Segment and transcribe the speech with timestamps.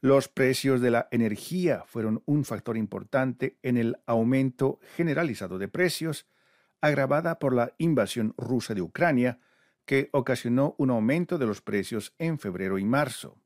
[0.00, 6.26] Los precios de la energía fueron un factor importante en el aumento generalizado de precios,
[6.80, 9.38] agravada por la invasión rusa de Ucrania,
[9.84, 13.40] que ocasionó un aumento de los precios en febrero y marzo.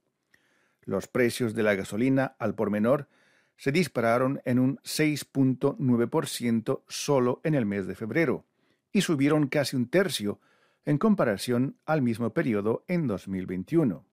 [0.81, 3.09] Los precios de la gasolina al por menor
[3.57, 8.45] se dispararon en un 6.9% solo en el mes de febrero
[8.93, 10.41] y subieron casi un tercio
[10.85, 14.05] en comparación al mismo periodo en 2021.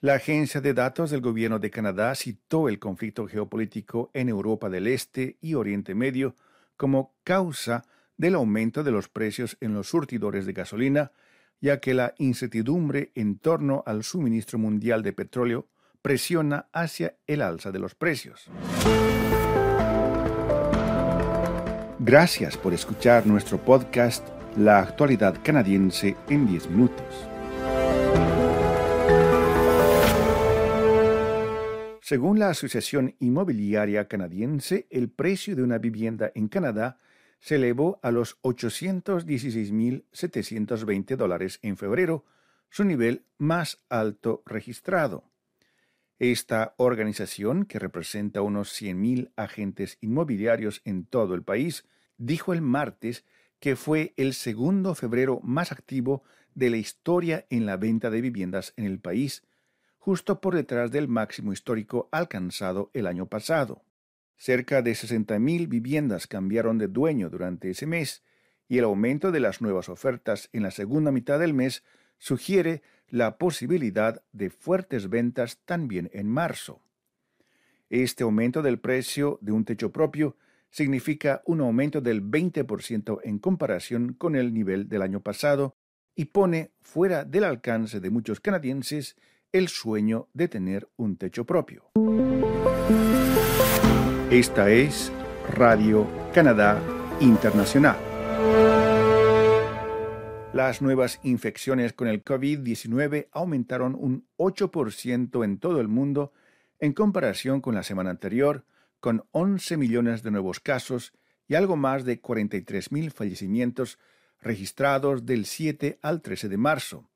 [0.00, 4.88] La Agencia de Datos del Gobierno de Canadá citó el conflicto geopolítico en Europa del
[4.88, 6.34] Este y Oriente Medio
[6.76, 7.84] como causa
[8.16, 11.12] del aumento de los precios en los surtidores de gasolina,
[11.60, 15.68] ya que la incertidumbre en torno al suministro mundial de petróleo
[16.06, 18.48] presiona hacia el alza de los precios.
[21.98, 24.24] Gracias por escuchar nuestro podcast
[24.56, 27.28] La actualidad canadiense en 10 minutos.
[32.02, 37.00] Según la Asociación Inmobiliaria Canadiense, el precio de una vivienda en Canadá
[37.40, 42.24] se elevó a los 816.720 dólares en febrero,
[42.70, 45.24] su nivel más alto registrado.
[46.18, 51.84] Esta organización, que representa unos 100.000 agentes inmobiliarios en todo el país,
[52.16, 53.26] dijo el martes
[53.60, 56.22] que fue el segundo febrero más activo
[56.54, 59.42] de la historia en la venta de viviendas en el país,
[59.98, 63.82] justo por detrás del máximo histórico alcanzado el año pasado.
[64.36, 68.22] Cerca de 60.000 viviendas cambiaron de dueño durante ese mes,
[68.68, 71.84] y el aumento de las nuevas ofertas en la segunda mitad del mes
[72.18, 76.82] sugiere la posibilidad de fuertes ventas también en marzo.
[77.88, 80.36] Este aumento del precio de un techo propio
[80.70, 85.76] significa un aumento del 20% en comparación con el nivel del año pasado
[86.14, 89.16] y pone fuera del alcance de muchos canadienses
[89.52, 91.90] el sueño de tener un techo propio.
[94.30, 95.12] Esta es
[95.54, 96.82] Radio Canadá
[97.20, 98.05] Internacional.
[100.56, 106.32] Las nuevas infecciones con el COVID-19 aumentaron un 8% en todo el mundo
[106.78, 108.64] en comparación con la semana anterior,
[108.98, 111.12] con 11 millones de nuevos casos
[111.46, 113.98] y algo más de 43 mil fallecimientos
[114.40, 117.10] registrados del 7 al 13 de marzo.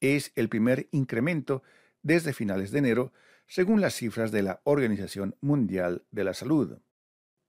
[0.00, 1.62] Es el primer incremento
[2.02, 3.12] desde finales de enero,
[3.46, 6.78] según las cifras de la Organización Mundial de la Salud.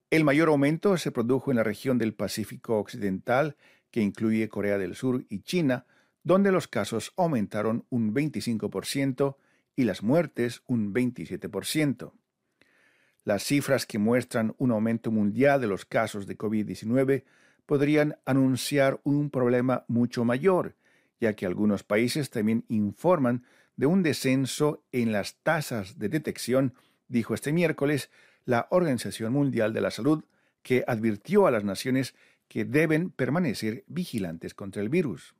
[0.08, 3.56] El mayor aumento se produjo en la región del Pacífico Occidental
[3.92, 5.86] que incluye Corea del Sur y China,
[6.24, 9.36] donde los casos aumentaron un 25%
[9.76, 12.12] y las muertes un 27%.
[13.24, 17.24] Las cifras que muestran un aumento mundial de los casos de COVID-19
[17.66, 20.74] podrían anunciar un problema mucho mayor,
[21.20, 23.44] ya que algunos países también informan
[23.76, 26.74] de un descenso en las tasas de detección,
[27.08, 28.10] dijo este miércoles
[28.44, 30.24] la Organización Mundial de la Salud,
[30.62, 32.14] que advirtió a las naciones
[32.52, 35.34] que deben permanecer vigilantes contra el virus.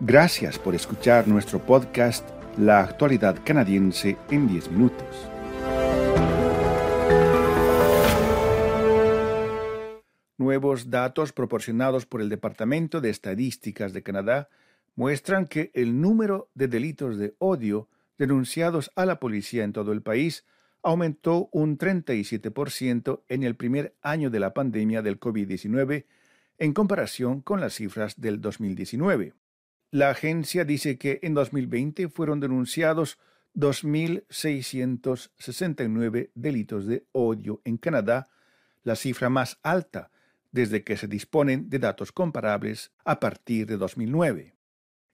[0.00, 2.26] Gracias por escuchar nuestro podcast
[2.56, 5.28] La actualidad canadiense en 10 minutos.
[10.38, 14.48] Nuevos datos proporcionados por el Departamento de Estadísticas de Canadá
[14.94, 20.00] muestran que el número de delitos de odio denunciados a la policía en todo el
[20.00, 20.46] país
[20.82, 26.06] aumentó un 37% en el primer año de la pandemia del COVID-19
[26.58, 29.34] en comparación con las cifras del 2019.
[29.90, 33.18] La agencia dice que en 2020 fueron denunciados
[33.54, 38.28] 2.669 delitos de odio en Canadá,
[38.82, 40.10] la cifra más alta
[40.52, 44.54] desde que se disponen de datos comparables a partir de 2009.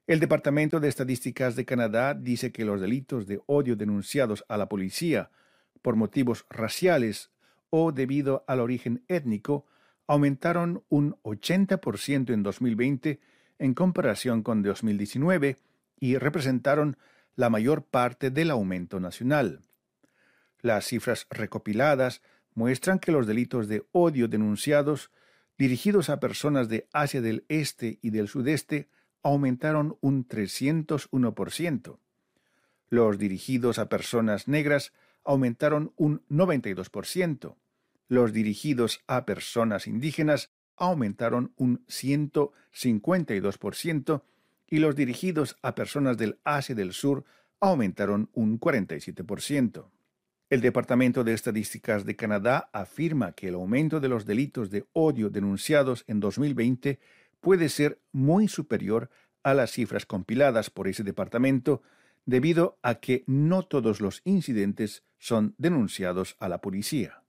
[0.07, 4.69] El Departamento de Estadísticas de Canadá dice que los delitos de odio denunciados a la
[4.69, 5.31] policía
[5.85, 7.29] por motivos raciales
[7.69, 9.67] o debido al origen étnico
[10.07, 13.19] aumentaron un 80% en 2020
[13.59, 15.57] en comparación con 2019
[15.99, 16.97] y representaron
[17.35, 19.61] la mayor parte del aumento nacional.
[20.59, 22.23] Las cifras recopiladas
[22.55, 25.11] muestran que los delitos de odio denunciados
[25.55, 28.89] dirigidos a personas de Asia del Este y del Sudeste
[29.21, 31.99] aumentaron un 301%.
[32.89, 34.91] Los dirigidos a personas negras
[35.25, 37.57] aumentaron un 92%.
[38.07, 44.21] Los dirigidos a personas indígenas aumentaron un 152%
[44.67, 47.23] y los dirigidos a personas del Asia del Sur
[47.59, 49.91] aumentaron un 47%.
[50.49, 55.31] El Departamento de Estadísticas de Canadá afirma que el aumento de los delitos de odio
[55.31, 56.99] denunciados en 2020
[57.39, 59.09] puede ser muy superior
[59.43, 61.81] a las cifras compiladas por ese departamento
[62.25, 67.23] debido a que no todos los incidentes son denunciados a la policía.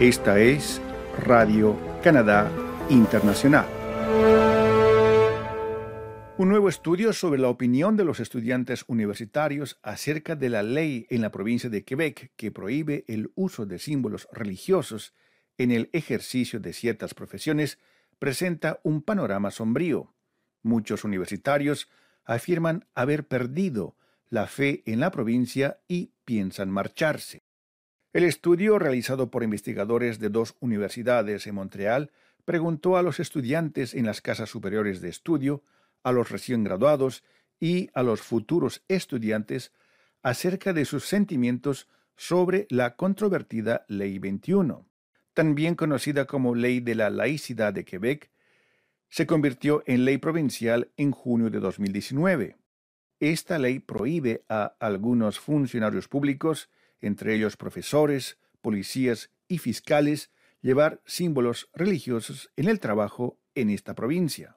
[0.00, 0.80] Esta es
[1.24, 2.50] Radio Canadá
[2.88, 3.66] Internacional.
[6.38, 11.20] Un nuevo estudio sobre la opinión de los estudiantes universitarios acerca de la ley en
[11.20, 15.14] la provincia de Quebec que prohíbe el uso de símbolos religiosos
[15.58, 17.78] en el ejercicio de ciertas profesiones
[18.18, 20.14] presenta un panorama sombrío.
[20.62, 21.88] Muchos universitarios
[22.24, 23.96] afirman haber perdido
[24.28, 27.42] la fe en la provincia y piensan marcharse.
[28.12, 32.12] El estudio realizado por investigadores de dos universidades en Montreal
[32.44, 35.62] preguntó a los estudiantes en las casas superiores de estudio
[36.02, 37.24] a los recién graduados
[37.60, 39.72] y a los futuros estudiantes
[40.22, 44.86] acerca de sus sentimientos sobre la controvertida Ley 21,
[45.34, 48.30] también conocida como Ley de la Laicidad de Quebec,
[49.12, 52.56] se convirtió en ley provincial en junio de 2019.
[53.20, 56.70] Esta ley prohíbe a algunos funcionarios públicos,
[57.02, 60.30] entre ellos profesores, policías y fiscales,
[60.62, 64.56] llevar símbolos religiosos en el trabajo en esta provincia.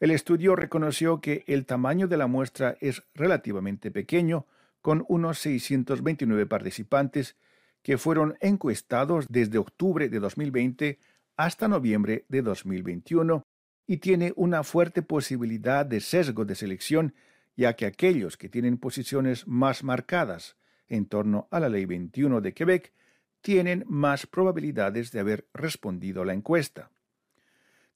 [0.00, 4.46] El estudio reconoció que el tamaño de la muestra es relativamente pequeño,
[4.80, 7.36] con unos 629 participantes
[7.82, 10.98] que fueron encuestados desde octubre de 2020
[11.36, 13.44] hasta noviembre de 2021
[13.86, 17.14] y tiene una fuerte posibilidad de sesgo de selección,
[17.56, 20.56] ya que aquellos que tienen posiciones más marcadas
[20.88, 22.92] en torno a la Ley 21 de Quebec
[23.40, 26.90] tienen más probabilidades de haber respondido a la encuesta.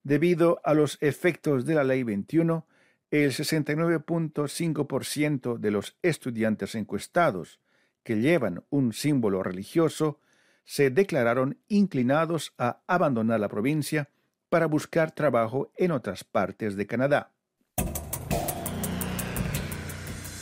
[0.03, 2.67] Debido a los efectos de la Ley 21,
[3.11, 7.61] el 69.5% de los estudiantes encuestados
[8.03, 10.21] que llevan un símbolo religioso
[10.65, 14.09] se declararon inclinados a abandonar la provincia
[14.51, 17.31] para buscar trabajo en otras partes de Canadá.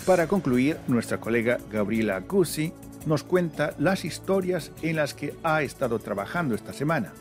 [0.05, 2.73] Para concluir, nuestra colega Gabriela Cusi
[3.07, 7.13] nos cuenta las historias en las que ha estado trabajando esta semana.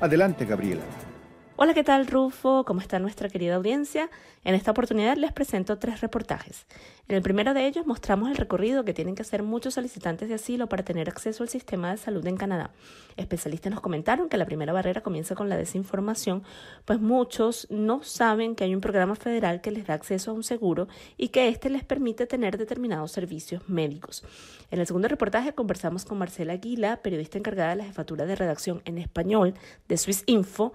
[0.00, 0.82] Adelante, Gabriela.
[1.64, 2.64] Hola, ¿qué tal Rufo?
[2.64, 4.10] ¿Cómo está nuestra querida audiencia?
[4.42, 6.66] En esta oportunidad les presento tres reportajes.
[7.06, 10.34] En el primero de ellos mostramos el recorrido que tienen que hacer muchos solicitantes de
[10.34, 12.72] asilo para tener acceso al sistema de salud en Canadá.
[13.16, 16.42] Especialistas nos comentaron que la primera barrera comienza con la desinformación,
[16.84, 20.42] pues muchos no saben que hay un programa federal que les da acceso a un
[20.42, 24.24] seguro y que éste les permite tener determinados servicios médicos.
[24.72, 28.82] En el segundo reportaje conversamos con Marcela Aguila, periodista encargada de la jefatura de redacción
[28.84, 29.54] en español
[29.86, 30.72] de Swiss Info,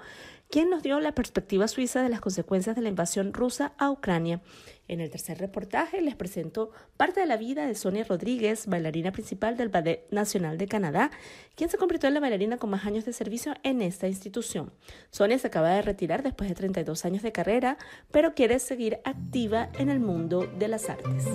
[0.49, 4.41] quien nos dio la perspectiva suiza de las consecuencias de la invasión rusa a Ucrania.
[4.87, 9.57] En el tercer reportaje les presento parte de la vida de Sonia Rodríguez, bailarina principal
[9.57, 11.11] del Ballet Nacional de Canadá,
[11.55, 14.71] quien se convirtió en la bailarina con más años de servicio en esta institución.
[15.11, 17.77] Sonia se acaba de retirar después de 32 años de carrera,
[18.11, 21.25] pero quiere seguir activa en el mundo de las artes.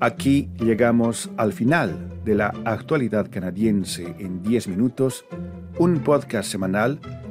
[0.00, 5.24] Aquí llegamos al final de la actualidad canadiense en 10 minutos,
[5.78, 6.98] un podcast semanal